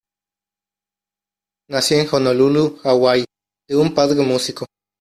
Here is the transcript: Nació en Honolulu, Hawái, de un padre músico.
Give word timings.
Nació 1.69 1.97
en 1.99 2.07
Honolulu, 2.11 2.79
Hawái, 2.81 3.23
de 3.69 3.75
un 3.75 3.93
padre 3.93 4.19
músico. 4.23 4.65